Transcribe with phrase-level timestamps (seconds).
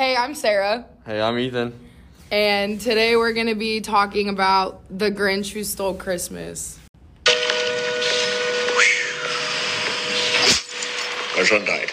[0.00, 1.78] Hey, I'm Sarah, Hey, I'm Ethan.
[2.32, 6.78] and today we're going to be talking about The Grinch Who Stole Christmas.
[11.36, 11.90] My son died.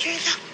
[0.00, 0.49] You're the,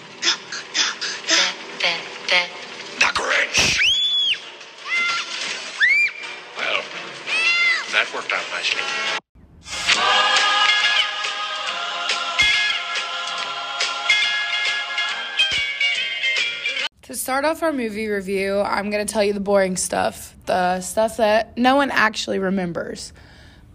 [17.37, 21.17] start off our movie review, I'm going to tell you the boring stuff, the stuff
[21.17, 23.13] that no one actually remembers.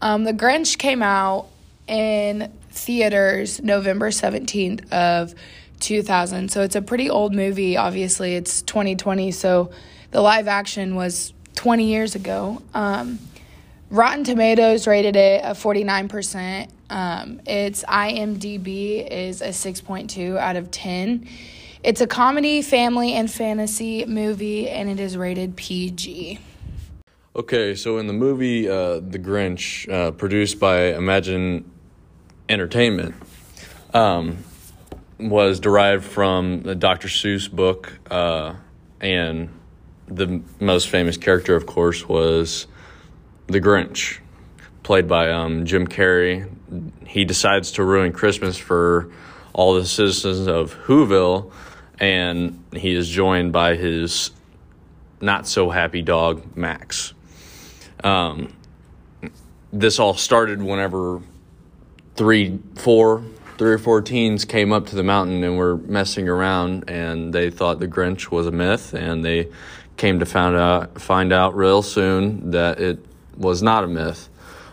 [0.01, 1.47] Um, the Grinch came out
[1.87, 5.37] in theaters November 17th of
[5.79, 6.51] 2000.
[6.51, 7.77] So it's a pretty old movie.
[7.77, 9.71] Obviously, it's 2020, so
[10.11, 12.61] the live action was 20 years ago.
[12.75, 13.21] Um,
[13.91, 16.69] Rotten Tomatoes rated it a 49%.
[16.91, 21.29] Um, its IMDb is a 6.2 out of 10.
[21.85, 26.39] It's a comedy, family, and fantasy movie, and it is rated PG.
[27.35, 31.69] Okay, so in the movie uh, The Grinch, uh, produced by Imagine
[32.49, 33.17] Entertainment,
[33.93, 34.39] um,
[35.19, 37.09] was derived from the Dr.
[37.09, 38.55] Seuss book, uh,
[39.01, 39.49] and
[40.07, 42.69] the most famous character, of course, was
[43.49, 44.21] the Grinch,
[44.85, 46.49] played by um, Jim Carrey.
[47.09, 49.11] He decides to ruin Christmas for
[49.53, 51.51] all the citizens of Whoville,
[51.99, 54.31] and he is joined by his
[55.21, 57.15] not so happy dog, Max.
[58.03, 58.53] Um,
[59.73, 61.23] this all started whenever
[62.17, 63.23] three, four,
[63.57, 67.51] three or four teens came up to the mountain and were messing around, and they
[67.51, 69.49] thought the Grinch was a myth, and they
[69.97, 72.99] came to find out find out real soon that it
[73.37, 74.29] was not a myth.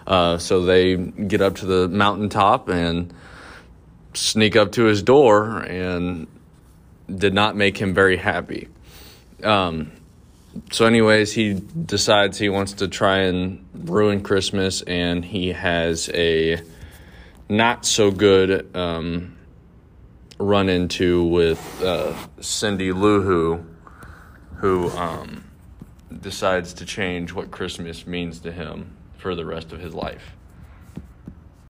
[0.08, 3.14] Uh, so they get up to the mountaintop and
[4.16, 6.28] sneak up to his door, and
[7.18, 8.68] did not make him very happy.
[9.44, 9.92] Um,
[10.72, 16.62] so, anyways, he decides he wants to try and ruin Christmas, and he has a
[17.48, 19.38] not so good um,
[20.38, 23.66] run into with uh, Cindy Lou Who,
[24.58, 25.44] who um,
[26.22, 30.36] decides to change what Christmas means to him for the rest of his life.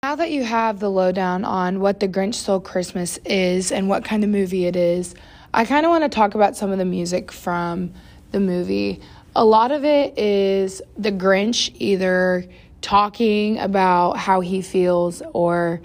[0.02, 4.06] Now that you have the lowdown on what The Grinch Stole Christmas is and what
[4.06, 5.14] kind of movie it is,
[5.54, 7.94] I kind of want to talk about some of the music from
[8.32, 9.02] the movie.
[9.36, 12.46] A lot of it is the Grinch either
[12.80, 15.82] talking about how he feels or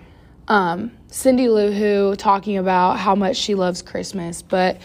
[0.47, 4.43] um, Cindy Lou Who talking about how much she loves Christmas.
[4.43, 4.79] But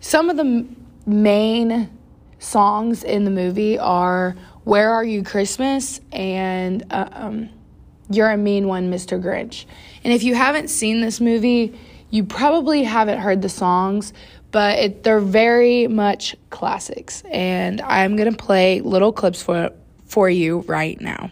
[0.00, 0.66] some of the
[1.04, 1.90] main
[2.38, 7.50] songs in the movie are Where Are You Christmas and uh, um,
[8.10, 9.22] You're a Mean One, Mr.
[9.22, 9.64] Grinch.
[10.02, 11.78] And if you haven't seen this movie,
[12.10, 14.12] you probably haven't heard the songs,
[14.50, 17.22] but it, they're very much classics.
[17.30, 19.70] And I'm going to play little clips for,
[20.06, 21.30] for you right now.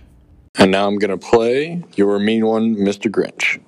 [0.56, 3.10] And now I'm going to play Your Mean One, Mr.
[3.10, 3.60] Grinch.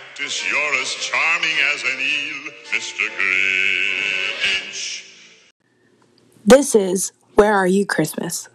[0.00, 0.50] Cactus.
[0.50, 3.08] You're as charming as an eel, Mr.
[3.18, 5.04] Grinch.
[6.44, 8.48] This is Where Are You Christmas?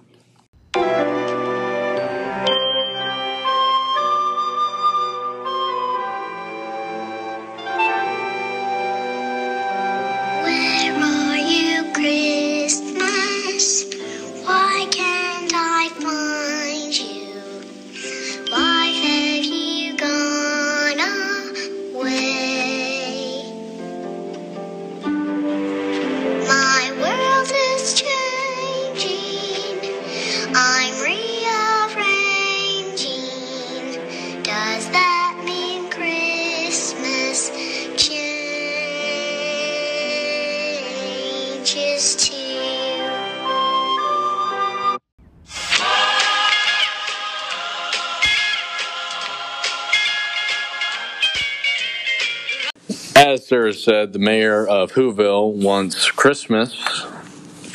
[53.47, 57.05] Sarah said, the mayor of Whoville wants Christmas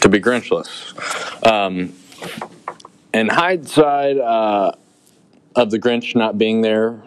[0.00, 1.46] to be Grinchless.
[1.46, 1.92] Um,
[3.14, 4.72] and Hyde's side uh,
[5.54, 7.00] of the Grinch not being there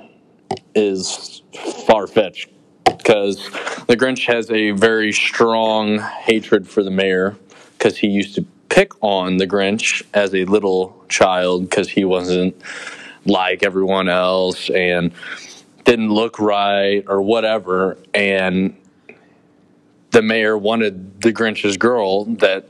[0.74, 1.42] is
[1.86, 2.48] far fetched
[2.86, 3.36] because
[3.88, 7.36] the Grinch has a very strong hatred for the mayor
[7.78, 12.56] because he used to pick on the Grinch as a little child because he wasn't
[13.26, 15.12] like everyone else and
[15.84, 17.98] didn't look right or whatever.
[18.14, 18.76] And
[20.12, 22.68] the mayor wanted the Grinch's girl that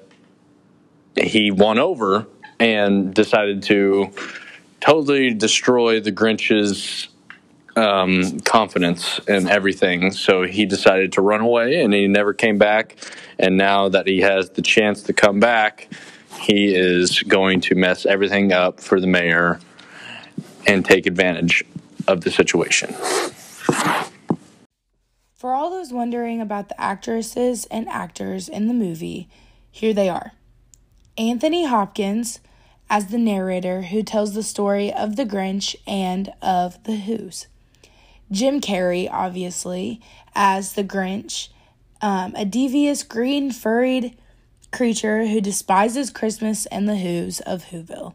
[1.16, 2.26] he won over
[2.60, 4.12] and decided to
[4.80, 7.10] totally destroy the Grinch's
[7.76, 10.12] um, confidence and everything.
[10.12, 12.96] So he decided to run away and he never came back.
[13.40, 15.90] And now that he has the chance to come back,
[16.40, 19.60] he is going to mess everything up for the mayor
[20.66, 21.64] and take advantage
[22.08, 22.94] of the situation.
[25.34, 29.28] For all those wondering about the actresses and actors in the movie,
[29.70, 30.32] here they are
[31.18, 32.40] Anthony Hopkins
[32.90, 37.48] as the narrator who tells the story of the Grinch and of the Who's.
[38.32, 40.02] Jim Carrey, obviously,
[40.34, 41.50] as the Grinch,
[42.02, 44.18] um, a devious green furried
[44.72, 48.14] creature who despises Christmas and the Who's of Whoville.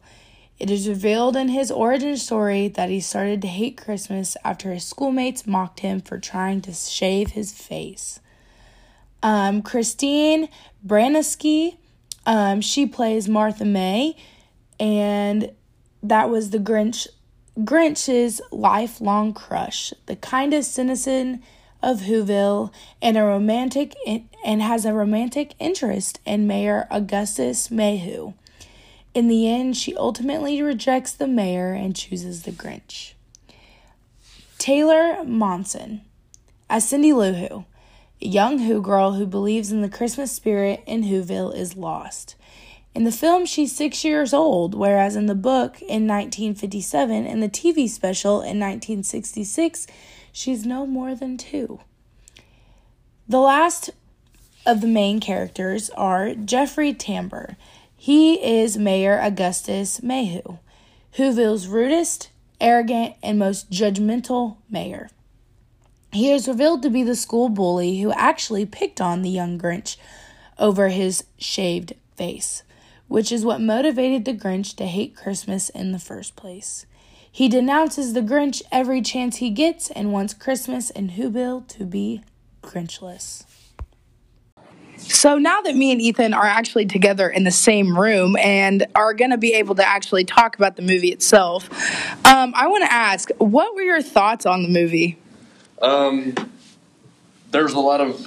[0.58, 4.84] It is revealed in his origin story that he started to hate Christmas after his
[4.84, 8.18] schoolmates mocked him for trying to shave his face.
[9.22, 10.48] Um, Christine
[10.84, 11.76] Baranski,
[12.26, 14.16] um, she plays Martha May,
[14.80, 15.52] and
[16.02, 17.06] that was the Grinch
[17.60, 21.42] Grinch's lifelong crush, the kindest citizen
[21.82, 22.72] of Whoville,
[23.02, 23.94] and a romantic
[24.44, 28.34] and has a romantic interest in Mayor Augustus Mayhew.
[29.18, 33.14] In the end, she ultimately rejects the mayor and chooses the Grinch.
[34.58, 36.02] Taylor Momsen
[36.70, 37.64] as Cindy Lou Who,
[38.22, 42.36] a young Who girl who believes in the Christmas spirit in Whoville is lost.
[42.94, 47.48] In the film, she's six years old, whereas in the book in 1957 and the
[47.48, 49.88] TV special in 1966,
[50.30, 51.80] she's no more than two.
[53.28, 53.90] The last
[54.64, 57.56] of the main characters are Jeffrey Tambor.
[57.98, 60.56] He is Mayor Augustus Mayhew,
[61.18, 62.30] Whoville's rudest,
[62.60, 65.10] arrogant, and most judgmental mayor.
[66.12, 69.98] He is revealed to be the school bully who actually picked on the young Grinch
[70.58, 72.62] over his shaved face
[73.08, 76.86] which is what motivated the Grinch to hate Christmas in the first place.
[77.30, 82.22] He denounces the Grinch every chance he gets and wants Christmas and Whoville to be
[82.62, 83.44] Grinchless.
[85.08, 89.14] So now that me and Ethan are actually together in the same room and are
[89.14, 91.68] going to be able to actually talk about the movie itself,
[92.26, 95.18] um, I want to ask, what were your thoughts on the movie?
[95.80, 96.34] Um,
[97.50, 98.26] there's a lot of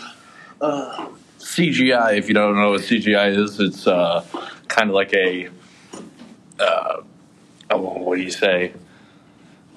[0.60, 1.08] uh,
[1.40, 2.18] CGI.
[2.18, 4.26] If you don't know what CGI is, it's uh,
[4.68, 5.50] kind of like a
[6.60, 7.02] uh,
[7.70, 8.74] oh, what do you say?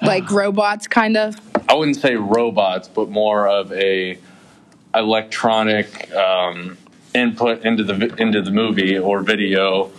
[0.03, 1.37] Like robots, kind of.
[1.69, 4.19] I wouldn't say robots, but more of a
[4.95, 6.77] electronic um,
[7.15, 9.91] input into the into the movie or video,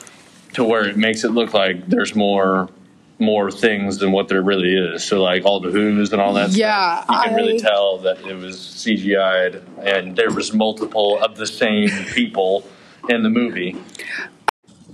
[0.54, 2.70] to where it makes it look like there's more
[3.18, 5.04] more things than what there really is.
[5.04, 6.52] So like all the who's and all that.
[6.52, 11.18] Yeah, stuff, you can I- really tell that it was CGI'd, and there was multiple
[11.24, 12.66] of the same people
[13.10, 13.78] in the movie.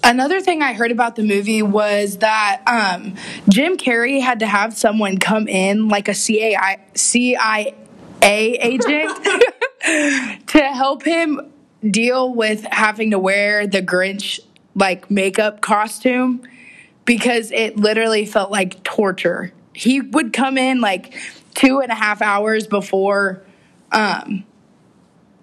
[0.03, 3.15] Another thing I heard about the movie was that um,
[3.50, 7.75] Jim Carrey had to have someone come in, like a CIA, CIA
[8.24, 9.24] agent,
[10.47, 11.50] to help him
[11.89, 14.39] deal with having to wear the Grinch
[14.75, 16.43] like makeup costume
[17.05, 19.51] because it literally felt like torture.
[19.73, 21.13] He would come in like
[21.55, 23.43] two and a half hours before,
[23.91, 24.45] um,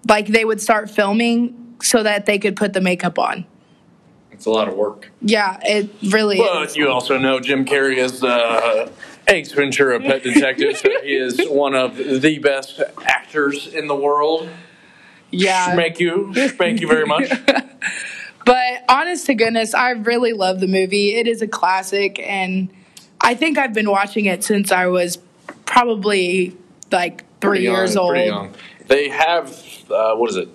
[0.07, 3.45] like they would start filming so that they could put the makeup on.
[4.31, 5.11] It's a lot of work.
[5.21, 6.47] Yeah, it really is.
[6.47, 8.89] But you also know Jim Carrey is uh,
[9.27, 14.49] Ace Ventura, Pet Detective, so he is one of the best actors in the world.
[15.31, 15.75] Yeah.
[15.75, 17.31] Thank you, thank you very much.
[18.45, 21.13] But honest to goodness, I really love the movie.
[21.13, 22.69] It is a classic, and
[23.21, 25.19] I think I've been watching it since I was
[25.65, 26.57] probably
[26.91, 28.11] like three Pretty young, years old.
[28.13, 28.55] pretty young.
[28.87, 29.49] They have
[29.91, 30.49] uh, what is it?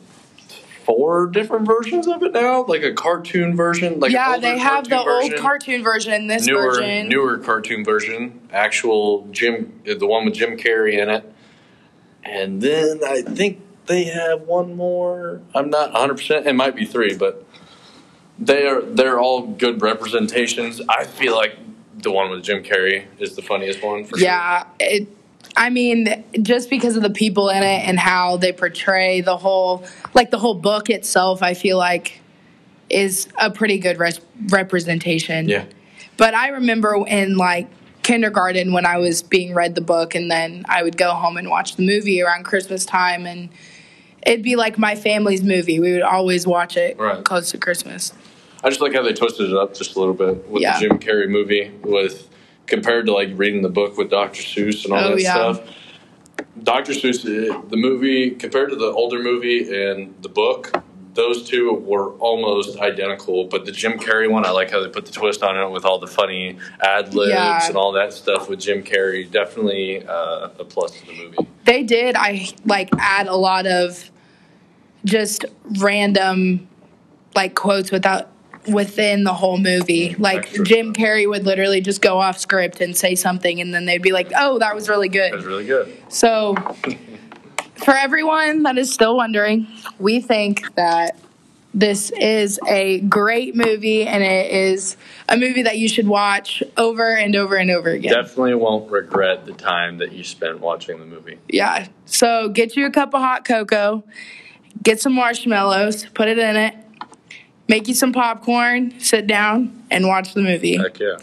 [0.84, 4.00] Four different versions of it now, like a cartoon version.
[4.00, 7.08] Like Yeah, they have the cartoon old cartoon version, this newer, version.
[7.08, 8.40] newer cartoon version.
[8.52, 11.32] Actual Jim, the one with Jim Carrey in it,
[12.24, 15.40] and then I think they have one more.
[15.54, 16.16] I'm not 100.
[16.16, 17.44] percent It might be three, but
[18.38, 20.80] they are they're all good representations.
[20.88, 21.56] I feel like
[22.02, 24.26] the one with Jim Carrey is the funniest one for sure.
[24.26, 25.08] Yeah, it.
[25.56, 29.84] I mean, just because of the people in it and how they portray the whole,
[30.12, 32.20] like the whole book itself, I feel like
[32.90, 35.48] is a pretty good res- representation.
[35.48, 35.64] Yeah.
[36.16, 37.68] But I remember in like
[38.02, 41.48] kindergarten when I was being read the book, and then I would go home and
[41.48, 43.48] watch the movie around Christmas time, and
[44.26, 45.78] it'd be like my family's movie.
[45.80, 47.24] We would always watch it Right.
[47.24, 48.12] close to Christmas.
[48.62, 50.78] I just like how they twisted it up just a little bit with Yeah.
[50.78, 52.28] the Jim Carrey movie with
[52.66, 54.42] compared to like reading the book with Dr.
[54.42, 55.32] Seuss and all Oh, that yeah.
[55.52, 55.60] stuff.
[56.62, 56.92] Dr.
[56.92, 60.72] Seuss, uh, the movie compared to the older movie and the book,
[61.12, 63.44] those two were almost identical.
[63.44, 65.84] But the Jim Carrey one, I like how they put the twist on it with
[65.84, 67.66] all the funny ad libs Yeah.
[67.66, 69.30] and all that stuff with Jim Carrey.
[69.30, 71.36] Definitely uh, a plus to the movie.
[71.64, 74.10] they did i like add a lot of
[75.04, 75.44] just
[75.80, 76.66] random
[77.34, 78.30] like quotes without
[78.68, 81.04] within the whole movie mm, like Extra jim stuff.
[81.04, 84.30] carrey would literally just go off script and say something and then they'd be like
[84.36, 85.94] oh that was really good." That was really good.
[86.08, 86.54] so
[87.76, 89.66] for everyone that is still wondering
[89.98, 91.18] we think that
[91.76, 94.96] this is a great movie and it is
[95.28, 99.44] a movie that you should watch over and over and over again Definitely won't regret
[99.44, 101.38] the time that you spent watching the movie.
[101.48, 101.88] Yeah.
[102.06, 104.04] So get you a cup of hot cocoa,
[104.82, 106.74] get some marshmallows, put it in it,
[107.68, 110.76] make you some popcorn, sit down, and watch the movie.
[110.76, 111.16] Heck yeah.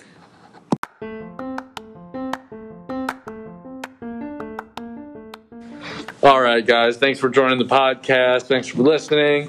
[6.24, 6.98] All right, guys.
[6.98, 8.43] Thanks for joining the podcast.
[8.43, 9.48] Thanks for listening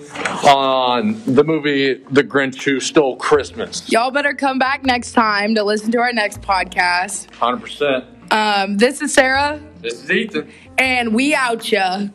[0.49, 3.91] on the movie The Grinch Who Stole Christmas.
[3.93, 7.27] Y'all better come back next time to listen to our next podcast.
[7.33, 8.33] 100%.
[8.33, 10.51] Um, this is Sarah, This is Ethan.
[10.79, 12.07] and we out ya.